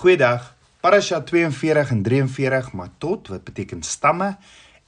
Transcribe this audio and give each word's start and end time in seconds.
Goeiedag. 0.00 0.54
Parasha 0.80 1.18
42 1.20 1.90
en 1.92 1.98
43 2.02 2.72
Matot 2.72 3.26
wat 3.28 3.42
beteken 3.44 3.82
stamme 3.84 4.30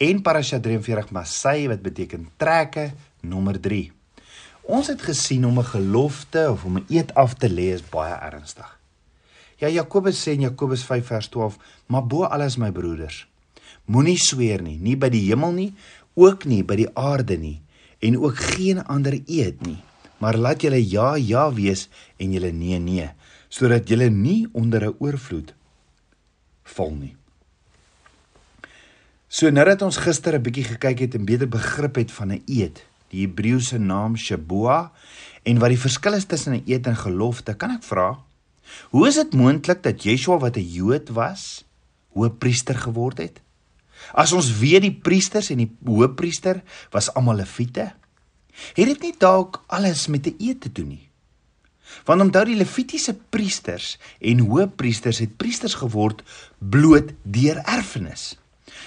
en 0.01 0.23
Parasha 0.25 0.57
43 0.57 1.11
Masai 1.13 1.67
wat 1.69 1.83
beteken 1.85 2.31
trekke 2.41 2.87
nommer 3.21 3.59
3. 3.61 3.91
Ons 4.73 4.89
het 4.89 5.05
gesien 5.05 5.45
om 5.45 5.59
'n 5.59 5.69
gelofte 5.69 6.49
of 6.51 6.65
om 6.65 6.79
'n 6.79 6.87
eed 6.89 7.13
af 7.15 7.35
te 7.35 7.51
lê 7.51 7.77
is 7.77 7.85
baie 7.91 8.15
ernstig. 8.15 8.79
Ja 9.57 9.69
Jakobus 9.69 10.23
sê 10.25 10.33
in 10.33 10.41
Jakobus 10.41 10.85
5 10.85 11.07
vers 11.07 11.29
12, 11.29 11.59
maar 11.87 12.07
bo 12.07 12.25
alles 12.25 12.57
my 12.57 12.73
broeders, 12.73 13.27
moenie 13.85 14.19
sweer 14.19 14.63
nie, 14.63 14.79
nie 14.79 14.97
by 14.97 15.09
die 15.09 15.29
hemel 15.29 15.53
nie, 15.53 15.75
ook 16.15 16.45
nie 16.45 16.65
by 16.65 16.77
die 16.77 16.97
aarde 16.97 17.37
nie 17.37 17.61
en 17.99 18.19
ook 18.19 18.37
geen 18.37 18.85
ander 18.85 19.21
eed 19.27 19.67
nie, 19.67 19.83
maar 20.19 20.37
laat 20.37 20.63
julle 20.63 20.89
ja 20.91 21.17
ja 21.17 21.53
wees 21.53 21.89
en 22.17 22.33
julle 22.33 22.53
nee 22.53 22.79
nee 22.79 23.11
sodat 23.53 23.89
julle 23.89 24.09
nie 24.11 24.47
onder 24.53 24.89
'n 24.89 24.97
oorvloed 24.99 25.53
val 26.75 26.95
nie. 26.95 27.17
So 29.29 29.51
nadat 29.51 29.83
ons 29.83 29.97
gister 29.97 30.35
'n 30.35 30.43
bietjie 30.43 30.65
gekyk 30.65 30.99
het 30.99 31.15
en 31.15 31.25
beter 31.25 31.49
begrip 31.49 31.97
het 31.97 32.13
van 32.13 32.33
'n 32.33 32.43
eed, 32.47 32.85
die 33.11 33.27
Hebreëse 33.27 33.79
naam 33.79 34.17
Shabua 34.17 34.93
en 35.45 35.59
wat 35.59 35.69
die 35.69 35.79
verskil 35.79 36.15
is 36.15 36.25
tussen 36.25 36.55
'n 36.55 36.65
eed 36.67 36.87
en 36.87 36.97
gelofte, 36.97 37.55
kan 37.55 37.71
ek 37.71 37.83
vra, 37.83 38.19
hoe 38.91 39.09
is 39.09 39.15
dit 39.15 39.35
moontlik 39.35 39.83
dat 39.83 40.03
Yeshua 40.03 40.39
wat 40.39 40.57
'n 40.57 40.73
Jood 40.73 41.09
was, 41.09 41.65
hoëpriester 42.13 42.75
geword 42.75 43.19
het? 43.19 43.41
As 44.15 44.33
ons 44.33 44.59
weet 44.59 44.83
die 44.83 44.99
priesters 45.03 45.51
en 45.51 45.59
die 45.59 45.71
hoëpriester 45.85 46.63
was 46.91 47.15
almal 47.15 47.37
leviete, 47.37 47.93
het 48.75 48.87
dit 48.87 49.01
nie 49.01 49.15
dalk 49.19 49.65
alles 49.67 50.07
met 50.07 50.27
'n 50.27 50.37
eed 50.39 50.61
te 50.61 50.73
doen 50.73 50.89
nie? 50.89 51.12
Want 52.05 52.21
onthou 52.21 52.45
die 52.49 52.59
Levitiese 52.59 53.15
priesters 53.35 53.97
en 54.21 54.45
hoëpriesters 54.47 55.19
het 55.19 55.37
priesters 55.37 55.75
geword 55.81 56.23
bloot 56.59 57.13
deur 57.23 57.63
erfenis. 57.65 58.33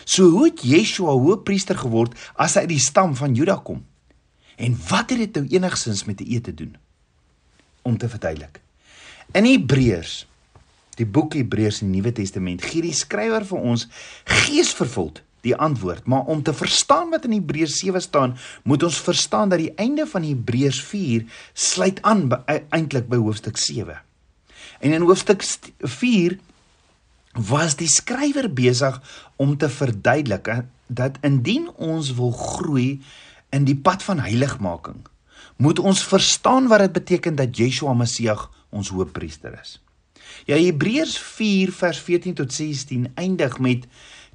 So 0.05 0.29
hoe 0.29 0.49
het 0.49 0.63
Yeshua 0.65 1.15
hoëpriester 1.17 1.77
geword 1.77 2.13
as 2.35 2.55
hy 2.55 2.65
uit 2.65 2.73
die 2.75 2.83
stam 2.83 3.15
van 3.17 3.35
Juda 3.37 3.57
kom? 3.63 3.83
En 4.55 4.77
wat 4.89 5.11
het 5.11 5.19
dit 5.19 5.35
nou 5.35 5.47
enigsins 5.51 6.05
met 6.05 6.21
'n 6.21 6.31
eed 6.31 6.43
te 6.43 6.53
doen? 6.53 6.77
Om 7.81 7.97
te 7.97 8.09
verduidelik. 8.09 8.61
In 9.31 9.45
Hebreërs, 9.45 10.27
die 10.95 11.05
boek 11.05 11.33
Hebreërs 11.33 11.81
in 11.81 11.91
die 11.91 12.01
Nuwe 12.01 12.11
Testament, 12.11 12.63
gee 12.63 12.81
die 12.81 12.93
skrywer 12.93 13.45
vir 13.45 13.57
ons 13.57 13.87
geesvervuld 14.23 15.21
die 15.45 15.55
antwoord. 15.55 16.05
Maar 16.09 16.25
om 16.31 16.43
te 16.43 16.53
verstaan 16.53 17.09
wat 17.13 17.25
in 17.27 17.37
Hebreërs 17.37 17.77
7 17.79 18.01
staan, 18.01 18.35
moet 18.63 18.83
ons 18.83 18.97
verstaan 19.01 19.49
dat 19.53 19.61
die 19.61 19.73
einde 19.81 20.07
van 20.09 20.25
Hebreërs 20.25 20.81
4 20.89 21.25
sluit 21.53 22.01
aan 22.01 22.27
e, 22.45 22.59
eintlik 22.69 23.07
by 23.11 23.21
hoofstuk 23.21 23.57
7. 23.61 24.01
En 24.79 24.91
in 24.91 25.05
hoofstuk 25.05 25.45
4 25.79 26.39
was 27.35 27.75
die 27.75 27.89
skrywer 27.91 28.47
besig 28.53 28.99
om 29.35 29.57
te 29.57 29.69
verduidelik 29.69 30.49
dat 30.87 31.17
indien 31.21 31.69
ons 31.75 32.13
wil 32.15 32.31
groei 32.31 33.01
in 33.55 33.65
die 33.67 33.77
pad 33.77 34.03
van 34.03 34.19
heiligmaking, 34.23 35.03
moet 35.57 35.79
ons 35.79 36.03
verstaan 36.03 36.67
wat 36.67 36.83
dit 36.85 36.93
beteken 36.99 37.35
dat 37.35 37.57
Yeshua 37.57 37.93
Messie 37.93 38.31
ons 38.69 38.89
hoëpriester 38.91 39.55
is. 39.61 39.79
Ja 40.45 40.57
Hebreërs 40.59 41.17
4 41.17 41.71
vers 41.73 41.99
14 41.99 42.33
tot 42.33 42.53
16 42.53 43.11
eindig 43.15 43.59
met 43.59 43.87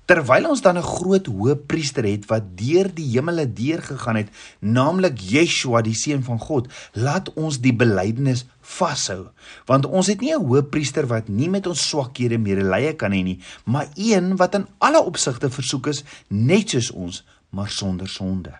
Terwyl 0.06 0.48
ons 0.50 0.62
dan 0.62 0.78
'n 0.78 0.82
groot 0.82 1.26
hoëpriester 1.26 2.04
het 2.04 2.26
wat 2.26 2.56
deur 2.58 2.88
die 2.94 3.10
hemele 3.14 3.52
deur 3.52 3.82
gegaan 3.82 4.16
het, 4.16 4.28
naamlik 4.58 5.18
Yeshua 5.18 5.82
die 5.82 5.94
seun 5.94 6.22
van 6.22 6.38
God, 6.38 6.68
laat 6.92 7.32
ons 7.34 7.60
die 7.60 7.74
belydenis 7.74 8.44
vashou, 8.60 9.30
want 9.66 9.86
ons 9.86 10.06
het 10.06 10.20
nie 10.20 10.34
'n 10.34 10.44
hoëpriester 10.44 11.06
wat 11.06 11.28
nie 11.28 11.48
met 11.48 11.66
ons 11.66 11.88
swakhede 11.88 12.38
medelee 12.38 12.96
kan 12.96 13.12
hê 13.12 13.22
nie, 13.22 13.38
maar 13.64 13.88
een 13.94 14.36
wat 14.36 14.54
in 14.54 14.66
alle 14.78 15.02
opsigte 15.02 15.50
versoek 15.50 15.86
is 15.86 16.04
net 16.28 16.70
soos 16.70 16.90
ons, 16.90 17.24
maar 17.50 17.68
sonder 17.68 18.08
sonde. 18.08 18.52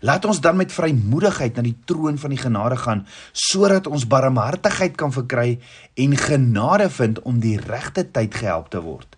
Laat 0.00 0.24
ons 0.24 0.40
dan 0.40 0.56
met 0.56 0.72
vrymoedigheid 0.72 1.56
na 1.56 1.62
die 1.62 1.76
troon 1.84 2.18
van 2.18 2.30
die 2.30 2.38
genade 2.38 2.76
gaan 2.76 3.06
sodat 3.32 3.86
ons 3.90 4.06
barmhartigheid 4.06 4.96
kan 5.00 5.12
verkry 5.12 5.58
en 5.94 6.16
genade 6.16 6.90
vind 6.90 7.22
om 7.22 7.40
die 7.42 7.58
regte 7.60 8.10
tyd 8.10 8.34
gehelp 8.34 8.70
te 8.70 8.82
word. 8.84 9.16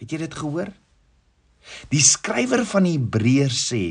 Het 0.00 0.14
jy 0.14 0.22
dit 0.24 0.38
gehoor? 0.42 0.70
Die 1.92 2.00
skrywer 2.00 2.64
van 2.68 2.88
Hebreërs 2.88 3.66
sê 3.68 3.84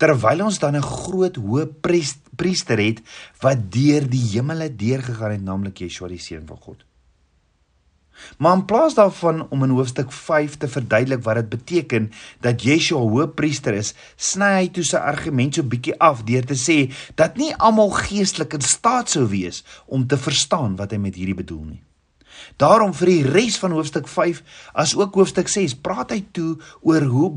terwyl 0.00 0.40
ons 0.42 0.58
dan 0.58 0.74
'n 0.76 0.82
groot 0.82 1.36
hoëpriester 1.36 2.78
het 2.82 2.98
wat 3.40 3.70
deur 3.70 4.08
die 4.10 4.24
hemele 4.32 4.68
deurgegaan 4.68 5.30
het, 5.30 5.44
naamlik 5.44 5.78
Yeshua 5.78 6.08
die 6.08 6.18
seun 6.18 6.46
van 6.46 6.58
God. 6.58 6.84
Maar 8.38 8.56
in 8.56 8.64
plaas 8.64 8.94
daarvan 8.94 9.48
om 9.50 9.62
in 9.62 9.70
hoofstuk 9.70 10.12
5 10.12 10.56
te 10.56 10.68
verduidelik 10.68 11.22
wat 11.22 11.34
dit 11.34 11.48
beteken 11.48 12.12
dat 12.40 12.62
Yeshua 12.62 12.98
hoëpriester 12.98 13.74
is, 13.74 13.94
sny 14.16 14.52
hy 14.58 14.68
toe 14.68 14.84
sy 14.84 14.96
argument 14.96 15.54
so 15.54 15.62
bietjie 15.62 15.98
af 15.98 16.24
deur 16.24 16.44
te 16.44 16.58
sê 16.58 16.92
dat 17.14 17.36
nie 17.36 17.54
almal 17.54 17.90
geestelik 17.90 18.52
in 18.52 18.60
staat 18.60 19.10
sou 19.10 19.26
wees 19.28 19.64
om 19.86 20.06
te 20.06 20.16
verstaan 20.16 20.76
wat 20.76 20.90
hy 20.90 20.98
met 20.98 21.14
hierdie 21.14 21.34
bedoel 21.42 21.64
nie. 21.64 21.82
Daarom 22.60 22.94
vir 22.94 23.10
die 23.10 23.24
res 23.28 23.58
van 23.62 23.74
hoofstuk 23.76 24.08
5 24.08 24.42
as 24.72 24.94
ook 24.96 25.14
hoofstuk 25.14 25.48
6 25.48 25.78
praat 25.84 26.14
hy 26.14 26.22
toe 26.32 26.56
oor 26.82 27.08
hoe 27.10 27.30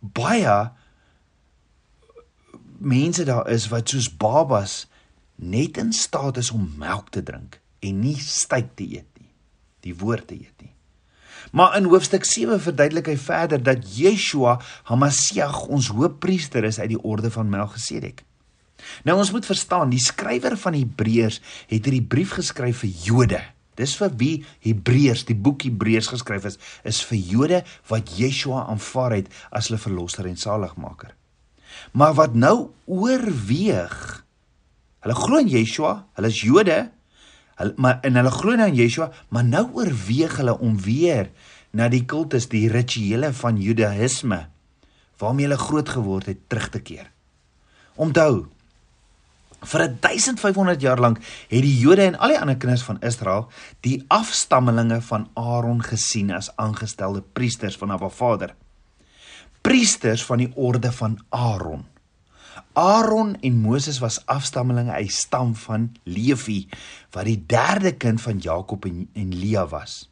baie 0.00 0.56
mense 2.82 3.24
daar 3.24 3.46
is 3.50 3.68
wat 3.70 3.92
soos 3.92 4.08
babas 4.10 4.86
net 5.36 5.78
in 5.78 5.92
staat 5.92 6.36
is 6.42 6.50
om 6.50 6.72
melk 6.78 7.10
te 7.14 7.22
drink 7.22 7.60
en 7.82 8.00
nie 8.02 8.18
styk 8.18 8.74
te 8.78 8.86
eet 8.86 9.08
nie. 9.18 9.30
Die 9.82 9.94
woord 9.98 10.28
te 10.30 10.38
eet 10.38 10.62
nie. 10.62 10.70
Maar 11.50 11.76
in 11.76 11.88
hoofstuk 11.90 12.24
7 12.24 12.60
verduidelik 12.62 13.08
hy 13.10 13.16
verder 13.18 13.62
dat 13.62 13.82
Yeshua 13.96 14.60
Hamasiach 14.88 15.64
ons 15.66 15.90
hoëpriester 15.90 16.64
is 16.64 16.78
uit 16.78 16.92
die 16.94 17.02
orde 17.02 17.30
van 17.34 17.50
Melchisedek. 17.50 18.22
Nou 19.06 19.18
ons 19.18 19.30
moet 19.34 19.46
verstaan, 19.46 19.90
die 19.90 20.02
skrywer 20.02 20.56
van 20.58 20.76
Hebreërs 20.78 21.40
het 21.70 21.82
hierdie 21.84 22.04
brief 22.06 22.36
geskryf 22.38 22.82
vir 22.84 22.94
Jode. 23.06 23.42
Dis 23.78 23.94
vir 23.96 24.12
wie 24.20 24.34
Hebreërs, 24.64 25.24
die 25.28 25.36
boek 25.38 25.64
Hebreërs 25.64 26.10
geskryf 26.12 26.46
is, 26.50 26.58
is 26.84 27.00
vir 27.08 27.18
Jode 27.18 27.60
wat 27.88 28.12
Yeshua 28.18 28.66
aanvaar 28.68 29.16
het 29.16 29.30
as 29.50 29.70
hulle 29.70 29.80
verlosser 29.80 30.28
en 30.28 30.36
saligmaker. 30.36 31.14
Maar 31.96 32.16
wat 32.18 32.34
nou 32.36 32.72
oorweeg? 32.84 33.96
Hulle 35.02 35.16
glo 35.18 35.40
in 35.40 35.50
Yeshua, 35.50 35.94
hulle 36.18 36.30
is 36.30 36.42
Jode, 36.44 36.78
hulle 37.58 37.74
maar 37.80 38.00
en 38.04 38.20
hulle 38.20 38.34
glo 38.34 38.58
nou 38.58 38.68
in 38.68 38.76
Yeshua, 38.76 39.08
maar 39.32 39.48
nou 39.48 39.64
oorweeg 39.80 40.36
hulle 40.40 40.58
om 40.60 40.76
weer 40.84 41.32
na 41.72 41.88
die 41.88 42.04
kultus, 42.04 42.50
die 42.52 42.68
rituele 42.68 43.32
van 43.32 43.60
Judaïsme 43.60 44.46
waarmee 45.22 45.46
hulle 45.46 45.60
groot 45.60 45.88
geword 45.88 46.26
het, 46.26 46.40
terug 46.50 46.68
te 46.74 46.80
keer. 46.82 47.06
Onthou, 47.94 48.48
Vir 49.62 49.84
1500 50.00 50.82
jaar 50.82 50.98
lank 50.98 51.20
het 51.22 51.62
die 51.62 51.76
Jode 51.78 52.02
en 52.08 52.18
al 52.18 52.34
die 52.34 52.40
ander 52.40 52.58
kinders 52.58 52.82
van 52.82 52.98
Israel 53.06 53.46
die 53.86 54.00
afstammelinge 54.10 54.98
van 55.06 55.28
Aaron 55.38 55.82
gesien 55.86 56.32
as 56.34 56.50
aangestelde 56.58 57.22
priesters 57.22 57.78
van 57.78 57.94
Abba 57.94 58.10
Vader. 58.10 58.56
Priesters 59.62 60.24
van 60.26 60.42
die 60.42 60.50
orde 60.58 60.90
van 60.92 61.20
Aaron. 61.30 61.86
Aaron 62.74 63.36
en 63.40 63.60
Moses 63.62 64.00
was 64.02 64.18
afstammelinge 64.26 64.92
uit 64.92 65.12
stam 65.12 65.54
van 65.54 65.92
Levi 66.04 66.66
wat 67.14 67.28
die 67.28 67.38
derde 67.46 67.94
kind 67.94 68.20
van 68.20 68.42
Jakob 68.42 68.84
en, 68.84 69.06
en 69.14 69.34
Lea 69.38 69.66
was. 69.70 70.08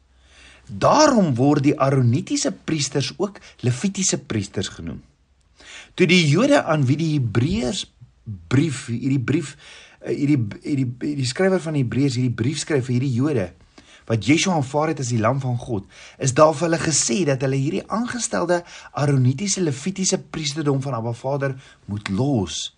Daarom 0.65 1.33
word 1.35 1.65
die 1.65 1.79
Aaronitiese 1.79 2.53
priesters 2.53 3.11
ook 3.17 3.41
Levitiese 3.59 4.21
priesters 4.23 4.71
genoem. 4.71 5.01
Toe 5.93 6.07
die 6.07 6.23
Jode 6.29 6.63
aan 6.63 6.85
wie 6.87 6.95
die 6.97 7.13
Hebreërs 7.17 7.89
brief, 8.25 8.87
hierdie 8.91 9.19
brief 9.19 9.55
eh, 10.01 10.13
hierdie 10.15 10.39
hierdie 10.63 11.15
die 11.17 11.27
skrywer 11.29 11.61
van 11.63 11.77
Hebreërs 11.79 12.19
hierdie 12.19 12.35
brief 12.35 12.61
skryf 12.63 12.87
vir 12.87 12.99
hierdie 12.99 13.15
Jode 13.15 13.51
wat 14.11 14.25
Yeshua 14.27 14.57
aanvaar 14.57 14.91
het 14.91 14.99
as 14.99 15.11
die 15.13 15.21
lam 15.21 15.39
van 15.39 15.57
God, 15.61 15.85
is 16.19 16.33
daar 16.35 16.55
vir 16.57 16.67
hulle 16.67 16.81
gesê 16.81 17.21
dat 17.29 17.43
hulle 17.45 17.59
hierdie 17.59 17.85
aangestelde 17.87 18.61
Aaronitiese 18.91 19.63
Levitiese 19.63 20.19
priesterdom 20.19 20.81
van 20.83 20.97
Abba 20.97 21.13
Vader 21.15 21.55
moet 21.85 22.09
los 22.09 22.71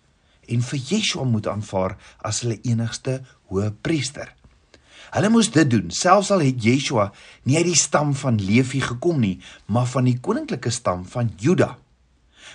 en 0.46 0.62
vir 0.62 0.80
Yeshua 0.92 1.24
moet 1.26 1.48
aanvaar 1.48 1.96
as 2.22 2.42
hulle 2.44 2.60
enigste 2.62 3.22
hoëpriester. 3.50 4.28
Hulle 5.14 5.30
moes 5.30 5.48
dit 5.54 5.70
doen, 5.70 5.90
selfs 5.94 6.32
al 6.34 6.44
het 6.44 6.62
Yeshua 6.62 7.08
nie 7.48 7.56
uit 7.56 7.70
die 7.70 7.78
stam 7.78 8.12
van 8.18 8.38
Levi 8.42 8.82
gekom 8.84 9.22
nie, 9.22 9.38
maar 9.66 9.88
van 9.90 10.10
die 10.10 10.18
koninklike 10.20 10.72
stam 10.74 11.04
van 11.08 11.32
Juda. 11.40 11.74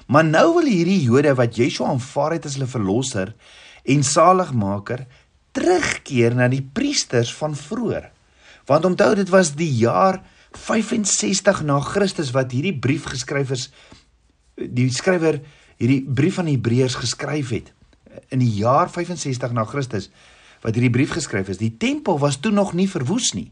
Maar 0.08 0.26
nou 0.26 0.46
wil 0.60 0.70
hierdie 0.70 1.02
Jode 1.04 1.34
wat 1.38 1.58
Yeshua 1.60 1.92
aanvaar 1.94 2.38
het 2.38 2.48
as 2.50 2.58
hulle 2.58 2.70
verlosser 2.70 3.34
en 3.90 4.04
saligmaker 4.04 5.06
terugkeer 5.56 6.36
na 6.38 6.48
die 6.52 6.64
priesters 6.64 7.32
van 7.36 7.56
vroeër. 7.58 8.10
Want 8.70 8.86
onthou 8.86 9.14
dit 9.18 9.30
was 9.34 9.56
die 9.58 9.72
jaar 9.82 10.22
65 10.58 11.64
na 11.66 11.80
Christus 11.86 12.34
wat 12.34 12.54
hierdie 12.54 12.76
brief 12.76 13.06
geskryf 13.10 13.54
is 13.54 13.70
die 14.60 14.90
skrywer 14.92 15.40
hierdie 15.80 16.02
brief 16.04 16.40
aan 16.40 16.50
die 16.50 16.58
Hebreërs 16.58 16.98
geskryf 17.00 17.54
het 17.54 17.72
in 18.34 18.42
die 18.42 18.52
jaar 18.60 18.90
65 18.92 19.54
na 19.56 19.64
Christus 19.70 20.10
wat 20.64 20.76
hierdie 20.76 20.92
brief 20.92 21.14
geskryf 21.16 21.54
is. 21.54 21.62
Die 21.62 21.78
tempel 21.80 22.20
was 22.20 22.40
toe 22.44 22.52
nog 22.52 22.74
nie 22.76 22.90
verwoes 22.90 23.32
nie. 23.38 23.48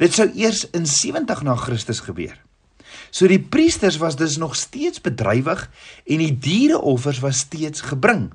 Dit 0.00 0.16
sou 0.16 0.26
eers 0.34 0.64
in 0.76 0.86
70 0.88 1.44
na 1.46 1.54
Christus 1.56 2.02
gebeur. 2.04 2.34
So 3.10 3.28
die 3.30 3.40
priesters 3.40 3.98
was 4.02 4.16
dus 4.16 4.36
nog 4.36 4.56
steeds 4.56 5.00
bedrywig 5.00 5.66
en 6.06 6.22
die 6.22 6.32
diereoffers 6.32 7.20
was 7.24 7.44
steeds 7.46 7.80
gebring. 7.80 8.30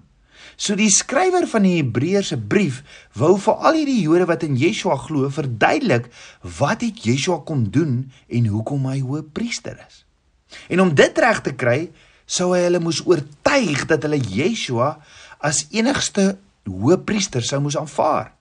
So 0.62 0.75
die 0.77 0.91
skrywer 0.94 1.47
van 1.50 1.65
die 1.65 1.77
Hebreëse 1.79 2.38
brief 2.38 2.81
wou 3.18 3.33
vir 3.41 3.63
al 3.65 3.79
hierdie 3.79 4.01
Jode 4.03 4.27
wat 4.29 4.44
in 4.45 4.59
Yeshua 4.59 4.97
glo 5.00 5.29
verduidelik 5.33 6.12
wat 6.59 6.83
het 6.85 7.01
Yeshua 7.07 7.41
kom 7.47 7.65
doen 7.73 8.12
en 8.29 8.51
hoekom 8.51 8.85
hy 8.91 9.00
hoëpriester 9.01 9.79
is. 9.88 10.03
En 10.69 10.83
om 10.83 10.94
dit 10.95 11.17
reg 11.24 11.41
te 11.41 11.56
kry, 11.56 11.89
sou 12.25 12.51
hy 12.53 12.65
hulle 12.67 12.81
moes 12.83 13.01
oortuig 13.07 13.88
dat 13.89 14.06
hulle 14.06 14.19
Yeshua 14.21 14.94
as 15.41 15.65
enigste 15.74 16.35
hoëpriester 16.69 17.44
sou 17.45 17.62
moes 17.63 17.79
aanvaar. 17.79 18.33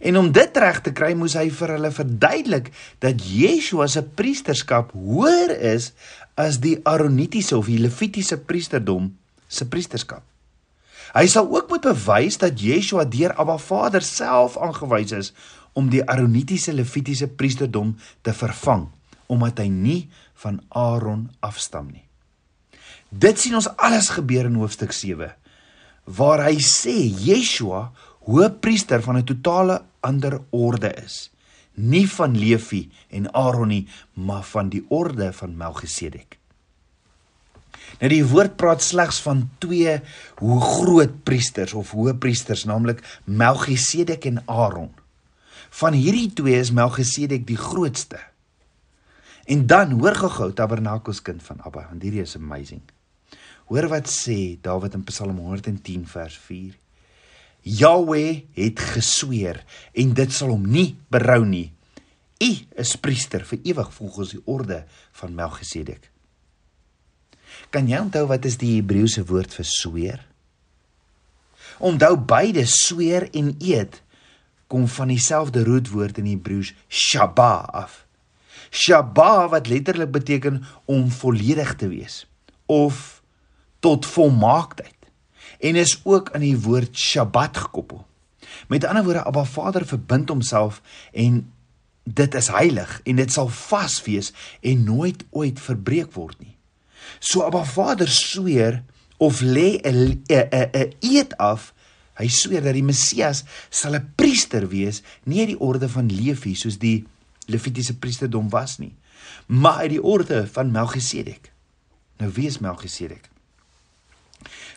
En 0.00 0.16
om 0.20 0.30
dit 0.32 0.56
reg 0.56 0.80
te 0.84 0.92
kry, 0.94 1.12
moes 1.18 1.36
hy 1.38 1.48
vir 1.54 1.74
hulle 1.74 1.90
verduidelik 1.94 2.70
dat 3.04 3.22
Yeshua 3.24 3.88
se 3.90 4.02
priesterskap 4.02 4.92
hoër 4.94 5.54
is 5.74 5.92
as 6.38 6.60
die 6.62 6.76
Aaronitiese 6.86 7.56
of 7.58 7.70
die 7.70 7.80
Levitiese 7.82 8.38
priesterdom 8.38 9.10
se 9.48 9.66
priesterskap. 9.68 10.22
Hy 11.16 11.24
sal 11.30 11.48
ook 11.48 11.70
moet 11.72 11.86
bewys 11.88 12.36
dat 12.40 12.60
Yeshua 12.60 13.06
deur 13.08 13.32
Abba 13.40 13.56
Vader 13.58 14.04
self 14.04 14.58
aangewys 14.60 15.14
is 15.16 15.32
om 15.72 15.88
die 15.90 16.04
Aaronitiese 16.04 16.74
Levitiese 16.76 17.28
priesterdom 17.28 17.96
te 18.22 18.34
vervang, 18.36 18.88
omdat 19.26 19.62
hy 19.62 19.68
nie 19.72 20.00
van 20.44 20.60
Aaron 20.68 21.28
afstam 21.44 21.88
nie. 21.90 22.04
Dit 23.08 23.40
sien 23.40 23.56
ons 23.56 23.70
alles 23.80 24.10
gebeur 24.12 24.50
in 24.50 24.58
hoofstuk 24.60 24.92
7 24.92 25.32
waar 26.08 26.40
hy 26.46 26.56
sê 26.64 26.94
Yeshua 27.04 27.90
hoëpriester 28.28 29.02
van 29.02 29.16
'n 29.16 29.24
totale 29.24 29.82
ander 30.00 30.40
orde 30.50 30.94
is. 31.04 31.30
Nie 31.74 32.08
van 32.10 32.38
Levi 32.38 32.90
en 33.08 33.32
Aaron 33.32 33.68
nie, 33.68 33.88
maar 34.12 34.42
van 34.42 34.68
die 34.68 34.84
orde 34.88 35.32
van 35.32 35.56
Melchisedek. 35.56 36.38
Nou 37.98 38.10
die 38.12 38.24
woord 38.26 38.56
praat 38.56 38.82
slegs 38.82 39.20
van 39.22 39.50
twee 39.58 40.00
hoe 40.38 40.60
groot 40.60 41.22
priesters 41.22 41.72
of 41.72 41.90
hoëpriesters, 41.90 42.64
naamlik 42.64 43.20
Melchisedek 43.24 44.24
en 44.24 44.42
Aaron. 44.46 44.92
Van 45.70 45.92
hierdie 45.92 46.32
twee 46.32 46.58
is 46.58 46.70
Melchisedek 46.70 47.46
die 47.46 47.56
grootste. 47.56 48.20
En 49.44 49.66
dan 49.66 49.90
hoor 50.00 50.14
gehou 50.14 50.52
Tabernakels 50.52 51.22
kind 51.22 51.42
van 51.42 51.60
Abba, 51.64 51.86
want 51.90 52.02
hierdie 52.02 52.20
is 52.20 52.36
amazing. 52.36 52.82
Hoor 53.64 53.88
wat 53.88 54.08
sê 54.08 54.58
Dawid 54.60 54.94
in 54.94 55.04
Psalm 55.04 55.38
110 55.38 56.06
vers 56.06 56.38
4. 56.38 56.76
Yahweh 57.62 58.44
het 58.56 58.80
gesweer 58.94 59.62
en 59.92 60.14
dit 60.16 60.32
sal 60.32 60.54
hom 60.54 60.64
nie 60.66 60.96
berou 61.12 61.42
nie. 61.46 61.72
U 62.38 62.50
is 62.78 62.94
priester 63.02 63.42
vir 63.48 63.60
ewig 63.66 63.90
volgens 63.96 64.34
die 64.36 64.42
orde 64.46 64.84
van 65.20 65.34
Melchisedek. 65.34 66.10
Kan 67.74 67.88
jy 67.90 67.98
onthou 68.00 68.26
wat 68.30 68.46
is 68.48 68.58
die 68.60 68.76
Hebreëse 68.76 69.24
woord 69.28 69.54
vir 69.58 69.66
sweer? 69.66 70.20
Onthou 71.84 72.14
beide 72.16 72.64
sweer 72.70 73.28
en 73.36 73.54
eed 73.58 74.00
kom 74.68 74.86
van 74.88 75.10
dieselfde 75.10 75.64
roetwoord 75.66 76.20
in 76.20 76.28
Hebreëus 76.30 76.74
shaba 76.88 77.66
af. 77.72 78.04
Shaba 78.70 79.48
wat 79.50 79.68
letterlik 79.68 80.12
beteken 80.12 80.62
om 80.84 81.08
volledig 81.10 81.74
te 81.80 81.88
wees 81.88 82.22
of 82.68 83.22
tot 83.80 84.06
volmaaktheid 84.06 84.97
en 85.58 85.76
is 85.76 86.00
ook 86.04 86.30
aan 86.32 86.44
die 86.46 86.58
woord 86.58 86.98
Shabbat 86.98 87.56
gekoppel. 87.56 88.06
Met 88.68 88.84
ander 88.84 89.04
woorde, 89.04 89.24
Abba 89.24 89.44
Vader 89.44 89.86
verbind 89.86 90.28
homself 90.28 90.82
en 91.12 91.52
dit 92.02 92.34
is 92.34 92.48
heilig 92.48 93.00
en 93.04 93.16
dit 93.16 93.32
sal 93.32 93.48
vas 93.48 94.02
wees 94.02 94.32
en 94.60 94.84
nooit 94.84 95.24
ooit 95.30 95.60
verbreek 95.60 96.12
word 96.16 96.38
nie. 96.40 96.54
So 97.18 97.44
Abba 97.46 97.64
Vader 97.64 98.08
sweer 98.08 98.82
of 99.18 99.40
lê 99.40 99.80
'n 99.82 100.22
eed 101.00 101.36
af. 101.36 101.74
Hy 102.18 102.28
sweer 102.28 102.62
dat 102.62 102.74
die 102.74 102.82
Messias 102.82 103.44
sal 103.70 103.94
'n 103.94 104.12
priester 104.14 104.68
wees, 104.68 105.02
nie 105.24 105.40
uit 105.40 105.48
die 105.54 105.60
orde 105.60 105.88
van 105.88 106.10
Levi 106.10 106.54
soos 106.54 106.78
die 106.78 107.06
Levitiese 107.46 107.96
priesterdom 107.96 108.48
was 108.48 108.78
nie, 108.78 108.94
maar 109.46 109.76
uit 109.76 109.90
die 109.90 110.02
orde 110.02 110.46
van 110.46 110.70
Melchisedek. 110.70 111.52
Nou 112.18 112.32
wie 112.32 112.46
is 112.46 112.58
Melchisedek? 112.58 113.30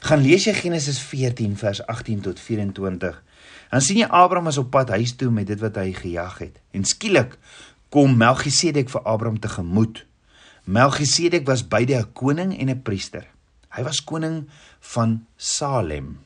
Gaan 0.07 0.23
lees 0.23 0.45
jy 0.45 0.53
Genesis 0.53 0.99
14 0.99 1.57
vers 1.57 1.81
18 1.85 2.21
tot 2.21 2.39
24. 2.39 3.23
Dan 3.71 3.81
sien 3.81 4.01
jy 4.01 4.07
Abraham 4.07 4.49
is 4.51 4.57
op 4.57 4.71
pad 4.73 4.89
huis 4.89 5.15
toe 5.15 5.29
met 5.31 5.47
dit 5.47 5.59
wat 5.61 5.77
hy 5.79 5.91
gejag 5.95 6.37
het. 6.43 6.57
En 6.75 6.83
skielik 6.87 7.37
kom 7.89 8.17
Melchisedek 8.17 8.89
vir 8.89 9.05
Abraham 9.07 9.39
tegemoet. 9.39 10.05
Melchisedek 10.63 11.45
was 11.47 11.67
beide 11.67 11.95
'n 11.99 12.13
koning 12.13 12.57
en 12.59 12.69
'n 12.69 12.81
priester. 12.81 13.27
Hy 13.69 13.83
was 13.83 14.03
koning 14.03 14.49
van 14.79 15.25
Salem. 15.37 16.19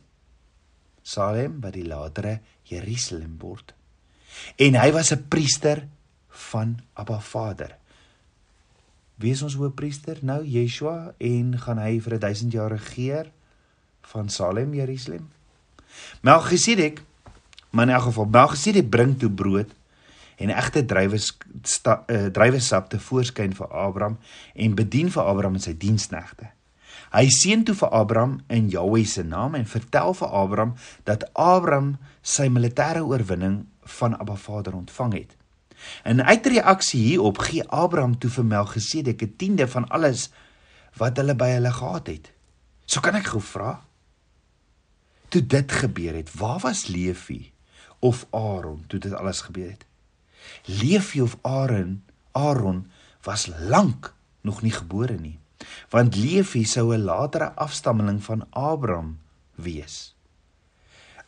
Salem 1.02 1.62
wat 1.62 1.74
die 1.74 1.86
latere 1.86 2.40
Jerusalem 2.64 3.38
word. 3.40 3.74
En 4.58 4.76
hy 4.76 4.92
was 4.92 5.12
'n 5.12 5.28
priester 5.28 5.88
van 6.30 6.80
Abba 6.94 7.20
Vader. 7.20 7.78
Wie 9.16 9.32
is 9.32 9.42
ons 9.42 9.56
hoëpriester 9.56 10.20
nou? 10.22 10.42
Yeshua 10.44 11.14
en 11.18 11.56
gaan 11.60 11.80
hy 11.80 12.00
vir 12.04 12.20
1000 12.20 12.54
jaar 12.54 12.72
regeer? 12.76 13.32
van 14.06 14.30
Salem 14.30 14.74
Jerusalem. 14.74 15.32
Melchisedek, 16.22 17.02
maar 17.70 17.88
in 17.88 17.94
elk 17.94 18.02
geval 18.02 18.26
Melchisedek 18.26 18.90
bring 18.90 19.20
toe 19.20 19.30
brood 19.30 19.72
en 20.36 20.50
egte 20.50 20.86
druiwe 20.86 21.20
uh, 21.20 22.26
druiwesap 22.32 22.90
te 22.90 23.00
voorskyn 23.00 23.56
vir 23.56 23.68
Abraham 23.68 24.18
en 24.54 24.76
bedien 24.76 25.12
vir 25.12 25.24
Abraham 25.24 25.56
in 25.56 25.64
sy 25.64 25.78
diensknegte. 25.80 26.52
Hy 27.16 27.28
seën 27.32 27.64
toe 27.64 27.76
vir 27.76 27.94
Abraham 27.96 28.40
in 28.52 28.68
Jahweh 28.70 29.06
se 29.08 29.24
naam 29.24 29.56
en 29.56 29.66
vertel 29.66 30.14
vir 30.20 30.28
Abraham 30.28 30.76
dat 31.08 31.24
Abraham 31.34 31.96
sy 32.22 32.50
militêre 32.52 33.06
oorwinning 33.06 33.64
van 34.00 34.18
Abba 34.20 34.36
Vader 34.36 34.76
ontvang 34.76 35.14
het. 35.14 35.38
In 36.04 36.24
uitreaksie 36.24 37.02
hierop 37.02 37.38
gee 37.38 37.64
Abraham 37.70 38.18
toe 38.18 38.30
vir 38.30 38.46
Melchisedek 38.46 39.22
'n 39.22 39.36
tiende 39.38 39.68
van 39.68 39.88
alles 39.88 40.30
wat 40.98 41.18
hulle 41.18 41.36
by 41.36 41.50
hulle 41.50 41.72
gehad 41.72 42.08
het. 42.08 42.32
So 42.86 43.00
kan 43.00 43.16
ek 43.16 43.28
gou 43.34 43.42
vra, 43.42 43.82
toe 45.30 45.42
dit 45.42 45.72
gebeur 45.72 46.14
het, 46.14 46.34
waar 46.34 46.60
was 46.60 46.88
Levi 46.88 47.52
of 48.00 48.26
Aaron 48.30 48.84
toe 48.88 49.00
dit 49.00 49.14
alles 49.14 49.42
gebeur 49.42 49.70
het? 49.70 49.86
Levi 50.66 51.22
of 51.22 51.38
Aaron, 51.42 52.04
Aaron 52.32 52.92
was 53.24 53.50
lank 53.60 54.14
nog 54.42 54.62
nie 54.62 54.72
gebore 54.72 55.18
nie, 55.20 55.40
want 55.90 56.16
Levi 56.16 56.64
sou 56.64 56.94
'n 56.94 57.04
latere 57.04 57.52
afstammeling 57.56 58.24
van 58.24 58.48
Abraham 58.50 59.20
wees. 59.56 60.15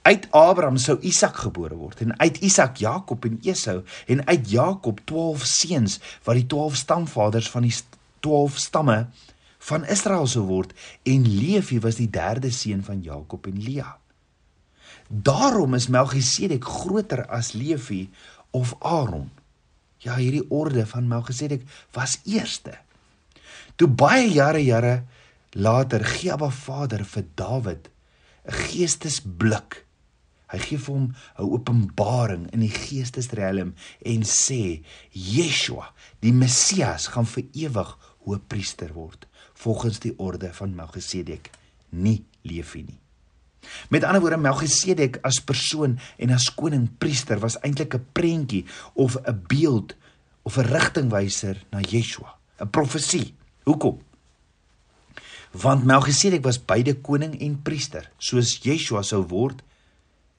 Uit 0.07 0.27
Abraham 0.31 0.77
sou 0.79 0.95
Isak 1.03 1.35
gebore 1.43 1.75
word 1.75 1.99
en 2.05 2.13
uit 2.21 2.37
Isak 2.45 2.77
Jakob 2.79 3.25
en 3.27 3.39
Esau 3.43 3.81
en 4.07 4.21
uit 4.29 4.49
Jakob 4.49 5.01
12 5.03 5.45
seuns 5.51 5.97
wat 6.23 6.37
die 6.37 6.45
12 6.47 6.77
stamvaders 6.79 7.49
van 7.51 7.65
die 7.67 7.73
12 8.23 8.59
stamme 8.61 8.95
van 9.67 9.83
Israel 9.91 10.29
sou 10.31 10.45
word 10.47 10.71
en 11.03 11.25
Levi 11.27 11.81
was 11.83 11.99
die 11.99 12.07
derde 12.07 12.53
seun 12.55 12.85
van 12.87 13.01
Jakob 13.03 13.49
en 13.51 13.57
Lea. 13.59 13.97
Daarom 15.07 15.75
is 15.75 15.89
Melchisedek 15.91 16.63
groter 16.63 17.25
as 17.27 17.51
Levi 17.51 18.05
of 18.55 18.75
Aaron. 18.79 19.27
Ja, 20.03 20.15
hierdie 20.15 20.45
orde 20.47 20.85
van 20.87 21.09
Melchisedek 21.11 21.65
was 21.97 22.19
eerste. 22.23 22.77
Toe 23.75 23.89
baie 23.91 24.29
jare 24.31 24.63
jare 24.63 25.01
later 25.51 26.05
gee 26.05 26.31
Abba 26.31 26.49
Vader 26.53 27.03
vir 27.03 27.27
Dawid 27.35 27.91
'n 28.47 28.53
geestesblik. 28.53 29.86
Hy 30.47 30.59
gee 30.63 30.77
vir 30.77 30.93
hom 30.95 31.07
'n 31.37 31.43
openbaring 31.43 32.47
in 32.53 32.59
die 32.59 32.71
geestesriem 32.71 33.73
en 34.05 34.21
sê 34.23 34.83
Yeshua, 35.11 35.93
die 36.21 36.33
Messias, 36.33 37.07
gaan 37.07 37.25
vir 37.25 37.43
ewig 37.53 37.97
hoëpriester 38.25 38.93
word 38.93 39.27
volgens 39.53 39.99
die 39.99 40.13
orde 40.17 40.53
van 40.53 40.75
Melchisedek, 40.75 41.49
nie 41.89 42.23
Levi 42.41 42.83
nie. 42.83 42.99
Met 43.89 44.03
ander 44.03 44.21
woorde 44.21 44.37
Melchisedek 44.37 45.19
as 45.25 45.39
persoon 45.43 45.97
en 46.17 46.31
as 46.31 46.53
koning 46.53 46.87
priester 46.97 47.39
was 47.39 47.57
eintlik 47.65 47.95
'n 47.95 48.05
prentjie 48.13 48.65
of 48.93 49.17
'n 49.17 49.43
beeld 49.47 49.95
of 50.43 50.57
'n 50.57 50.69
rigtingwyser 50.71 51.65
na 51.71 51.79
Yeshua, 51.79 52.37
'n 52.59 52.69
profesie. 52.69 53.33
Hoekom? 53.63 54.01
Want 55.51 55.85
Melchisedek 55.85 56.43
was 56.43 56.65
beide 56.65 56.95
koning 57.01 57.39
en 57.41 57.61
priester, 57.61 58.11
soos 58.17 58.59
Yeshua 58.63 59.01
sou 59.03 59.25
word 59.27 59.63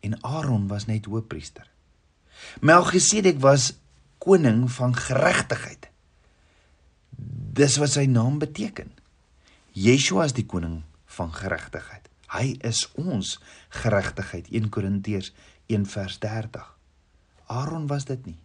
en 0.01 0.21
Aaron 0.23 0.67
was 0.69 0.87
net 0.87 1.07
hoëpriester. 1.07 1.67
Melchisedek 2.61 3.41
was 3.41 3.73
koning 4.19 4.67
van 4.71 4.95
geregtigheid. 4.97 5.89
Dis 7.59 7.77
wat 7.83 7.95
sy 7.95 8.07
naam 8.11 8.39
beteken. 8.39 8.93
Yeshua 9.73 10.27
is 10.29 10.35
die 10.37 10.47
koning 10.47 10.83
van 11.19 11.33
geregtigheid. 11.35 12.07
Hy 12.29 12.59
is 12.67 12.85
ons 13.01 13.39
geregtigheid 13.81 14.51
1 14.53 14.69
Korintiërs 14.75 15.33
1 15.67 15.87
vers 15.89 16.19
30. 16.23 16.67
Aaron 17.49 17.87
was 17.89 18.05
dit 18.09 18.27
nie. 18.27 18.39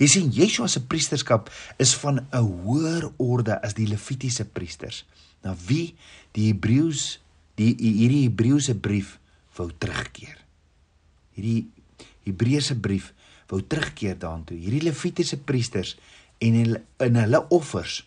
Jy 0.00 0.08
sien 0.08 0.32
Yeshua 0.32 0.68
se 0.72 0.80
priesterskap 0.88 1.50
is 1.82 1.92
van 2.00 2.24
'n 2.32 2.44
hoër 2.64 3.10
orde 3.16 3.60
as 3.62 3.74
die 3.74 3.86
Levitiese 3.86 4.44
priesters. 4.44 5.04
Na 5.42 5.54
wie 5.66 5.96
die 6.32 6.52
Hebreëus 6.52 7.20
die 7.56 7.74
hierdie 7.76 8.28
Hebreëse 8.28 8.74
brief 8.74 9.18
wou 9.56 9.70
terugkeer. 9.78 10.45
Hierdie 11.36 11.68
Hebreëse 12.26 12.74
brief 12.80 13.12
wou 13.50 13.60
terugkeer 13.62 14.18
daartoe. 14.18 14.56
Hierdie 14.58 14.86
Levitiese 14.88 15.38
priesters 15.38 15.94
en 16.42 16.56
hulle 16.58 16.82
in 17.04 17.18
hulle 17.20 17.42
offers 17.54 18.02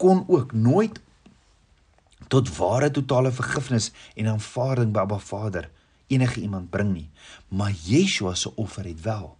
kon 0.00 0.24
ook 0.26 0.52
nooit 0.56 0.98
tot 2.32 2.50
ware 2.56 2.90
totale 2.90 3.30
vergifnis 3.34 3.92
en 4.18 4.32
aanvaarding 4.32 4.90
by 4.94 5.04
Abba 5.04 5.20
Vader 5.22 5.68
enige 6.12 6.40
iemand 6.40 6.70
bring 6.70 6.92
nie. 6.92 7.08
Maar 7.48 7.74
Yeshua 7.86 8.34
se 8.34 8.52
offer 8.56 8.84
het 8.84 9.00
wel. 9.04 9.34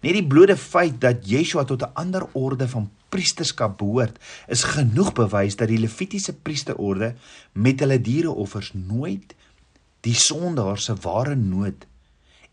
Net 0.00 0.16
die 0.16 0.26
blote 0.26 0.56
feit 0.56 0.96
dat 1.00 1.26
Yeshua 1.28 1.64
tot 1.64 1.82
'n 1.82 1.94
ander 1.94 2.26
orde 2.32 2.68
van 2.68 2.90
priesterskap 3.08 3.78
behoort, 3.78 4.18
is 4.48 4.62
genoeg 4.62 5.12
bewys 5.12 5.56
dat 5.56 5.68
die 5.68 5.78
Levitiese 5.78 6.32
priesterorde 6.32 7.14
met 7.52 7.80
hulle 7.80 8.00
diereoffers 8.00 8.72
nooit 8.72 9.34
die 10.00 10.14
sondaar 10.14 10.78
se 10.78 10.94
ware 11.04 11.36
nood 11.36 11.86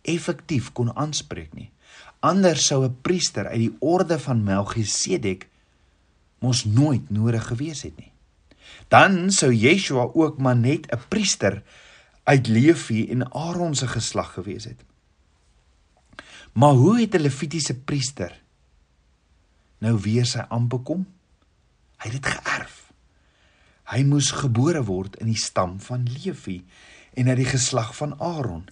effektief 0.08 0.72
kon 0.74 0.92
aanspreek 0.96 1.54
nie. 1.54 1.72
Anders 2.20 2.68
sou 2.68 2.84
'n 2.86 3.02
priester 3.02 3.48
uit 3.48 3.60
die 3.60 3.76
orde 3.80 4.20
van 4.20 4.44
Melchisedek 4.44 5.48
mos 6.40 6.66
nooit 6.66 7.10
nodig 7.10 7.48
gewees 7.48 7.82
het 7.82 7.98
nie. 7.98 8.12
Dan 8.88 9.32
sou 9.32 9.52
Yeshua 9.54 10.10
ook 10.14 10.38
maar 10.38 10.56
net 10.56 10.92
'n 10.92 11.08
priester 11.10 11.64
uit 12.24 12.48
Levi 12.48 13.08
en 13.10 13.34
Aaron 13.34 13.76
se 13.76 13.88
geslag 13.88 14.34
gewees 14.34 14.64
het. 14.64 14.84
Maar 16.54 16.74
hoe 16.74 17.00
het 17.00 17.14
'n 17.14 17.22
Levitiese 17.22 17.76
priester 17.76 18.42
nou 19.78 20.00
weer 20.00 20.26
sy 20.26 20.40
amp 20.40 20.70
bekom? 20.70 21.08
Hy 21.98 22.10
het 22.10 22.24
dit 22.24 22.26
geërf. 22.26 22.92
Hy 23.84 24.04
moes 24.04 24.32
gebore 24.32 24.84
word 24.84 25.16
in 25.16 25.26
die 25.26 25.38
stam 25.38 25.80
van 25.80 26.08
Levi 26.24 26.66
en 27.18 27.30
uit 27.32 27.40
die 27.42 27.50
geslag 27.50 27.96
van 27.98 28.14
Aaron. 28.22 28.68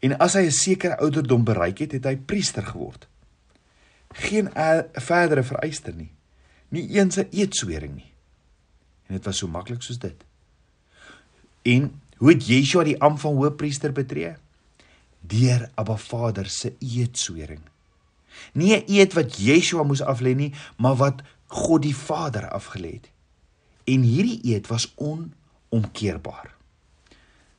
En 0.00 0.16
as 0.18 0.34
hy 0.34 0.46
'n 0.48 0.52
sekere 0.52 0.98
ouderdom 0.98 1.44
bereik 1.44 1.78
het, 1.78 1.92
het 1.92 2.04
hy 2.04 2.16
priester 2.16 2.66
geword. 2.66 3.08
Geen 4.14 4.48
verdere 4.92 5.42
vereiste 5.42 5.92
nie. 5.92 6.12
Nie 6.68 6.88
eens 6.88 7.16
'n 7.16 7.28
eetswering 7.30 7.94
nie. 7.94 8.12
En 9.06 9.14
dit 9.14 9.24
was 9.24 9.38
so 9.38 9.48
maklik 9.48 9.82
soos 9.82 9.98
dit. 9.98 10.24
En 11.62 12.00
hoe 12.16 12.28
het 12.32 12.46
Yeshua 12.46 12.84
die 12.84 13.00
amp 13.00 13.18
van 13.20 13.34
hoëpriester 13.34 13.92
betree? 13.92 14.36
deur 15.26 15.70
Abba 15.74 15.96
Vader 15.96 16.46
se 16.46 16.74
eetswering. 16.78 17.60
Nie 18.52 18.76
'n 18.76 18.84
eed 18.86 19.12
wat 19.12 19.36
Yeshua 19.36 19.82
moes 19.82 20.02
aflê 20.02 20.34
nie, 20.34 20.52
maar 20.76 20.96
wat 20.96 21.22
God 21.46 21.82
die 21.82 21.96
Vader 21.96 22.48
afgelê 22.48 22.92
het. 22.92 23.10
En 23.84 24.00
hierdie 24.00 24.40
eed 24.42 24.66
was 24.66 24.92
onomkeerbaar. 24.96 26.54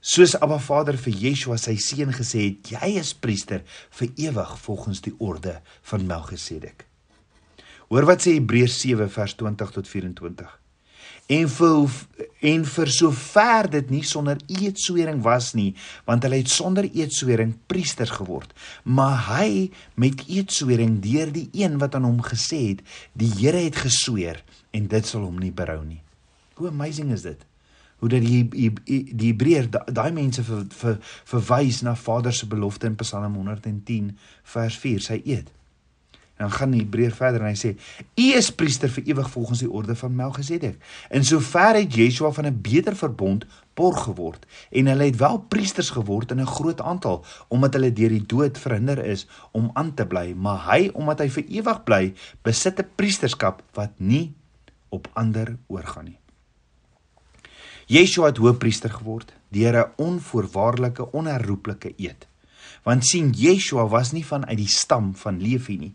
Soos 0.06 0.36
Abba 0.38 0.60
Vader 0.62 1.00
vir 1.02 1.16
Yeshua 1.18 1.56
sy 1.58 1.80
seun 1.82 2.12
gesê 2.14 2.44
het, 2.44 2.68
jy 2.76 2.92
is 3.00 3.16
priester 3.18 3.64
vir 3.98 4.12
ewig 4.28 4.52
volgens 4.62 5.00
die 5.02 5.16
orde 5.18 5.56
van 5.90 6.04
Melchisedek. 6.06 6.84
Hoor 7.90 8.06
wat 8.06 8.22
sê 8.22 8.36
Hebreërs 8.36 8.76
7 8.84 9.08
vers 9.16 9.34
20 9.40 9.72
tot 9.74 9.90
24 9.90 10.52
en 11.38 11.50
vir 11.50 11.96
en 12.52 12.68
vir 12.76 12.92
sover 12.94 13.72
dit 13.74 13.90
nie 13.96 14.04
sonder 14.06 14.38
eetswering 14.46 15.24
was 15.26 15.48
nie 15.58 15.72
want 16.06 16.22
hulle 16.28 16.38
het 16.44 16.54
sonder 16.54 16.86
eetswering 16.86 17.56
priesters 17.66 18.14
geword. 18.20 18.54
Maar 18.86 19.18
hy 19.32 19.72
met 19.98 20.22
eetswering 20.30 21.00
deur 21.02 21.34
die 21.34 21.48
een 21.58 21.82
wat 21.82 21.98
aan 21.98 22.06
hom 22.06 22.22
gesê 22.30 22.62
het 22.76 22.86
die 23.18 23.32
Here 23.40 23.66
het 23.66 23.82
gesweer 23.88 24.44
en 24.70 24.86
dit 24.94 25.10
sal 25.10 25.26
hom 25.26 25.42
nie 25.42 25.50
berou 25.50 25.82
nie. 25.82 26.04
Hoe 26.62 26.70
amazing 26.70 27.10
is 27.18 27.26
dit 27.26 27.42
hoe 28.06 28.14
dat 28.14 28.22
die 28.22 28.72
die 28.86 29.32
Hebreër 29.32 29.70
daai 29.90 30.12
mense 30.14 30.44
ver, 30.46 30.66
ver, 30.70 30.98
verwys 31.26 31.82
na 31.82 31.96
Vader 31.98 32.34
se 32.34 32.46
belofte 32.48 32.86
in 32.86 32.96
Psalm 33.02 33.34
110 33.34 34.12
vers 34.54 34.78
4 34.78 35.02
sy 35.10 35.22
eed 35.26 35.50
En 36.36 36.44
dan 36.48 36.52
gaan 36.52 36.72
die 36.72 36.82
Hebreër 36.82 37.14
verder 37.16 37.42
en 37.42 37.48
hy 37.48 37.56
sê: 37.56 37.70
"U 38.20 38.26
is 38.36 38.52
priester 38.52 38.92
vir 38.92 39.06
ewig 39.08 39.30
volgens 39.32 39.60
die 39.64 39.72
orde 39.72 39.96
van 39.96 40.16
Melchisedek." 40.16 40.76
En 41.10 41.24
sover 41.24 41.80
het 41.80 41.96
Yeshua 41.96 42.32
van 42.32 42.46
'n 42.46 42.62
beter 42.62 42.96
verbond 42.96 43.46
borg 43.74 44.04
geword 44.04 44.46
en 44.72 44.86
hulle 44.86 45.04
het 45.04 45.16
wel 45.16 45.38
priesters 45.38 45.90
geword 45.90 46.32
in 46.32 46.42
'n 46.42 46.46
groot 46.46 46.82
aantal 46.82 47.26
omdat 47.48 47.74
hulle 47.74 47.94
deur 47.94 48.10
die 48.10 48.26
dood 48.26 48.58
verhinder 48.58 49.06
is 49.06 49.28
om 49.52 49.70
aan 49.74 49.94
te 49.94 50.06
bly, 50.06 50.34
maar 50.34 50.74
hy 50.74 50.90
omdat 50.94 51.20
hy 51.20 51.30
vir 51.30 51.44
ewig 51.48 51.84
bly, 51.84 52.14
besit 52.42 52.80
'n 52.80 52.90
priesterskap 52.96 53.64
wat 53.74 53.92
nie 53.98 54.34
op 54.90 55.08
ander 55.14 55.58
oorgaan 55.68 56.06
nie. 56.06 56.25
Yeshua 57.86 58.32
het 58.32 58.40
hoëpriester 58.42 58.90
geword 58.90 59.34
deur 59.54 59.76
'n 59.78 59.92
onvoorwaardelike 60.02 61.12
onherroepelike 61.12 61.94
eed. 61.98 62.28
Want 62.84 63.06
sien 63.06 63.30
Yeshua 63.32 63.88
was 63.88 64.12
nie 64.12 64.26
van 64.26 64.46
uit 64.46 64.58
die 64.58 64.68
stam 64.68 65.16
van 65.16 65.42
Levi 65.42 65.78
nie. 65.78 65.94